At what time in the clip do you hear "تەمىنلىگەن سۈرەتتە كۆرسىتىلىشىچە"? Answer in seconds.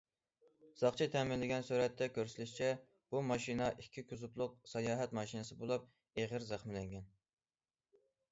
1.15-2.69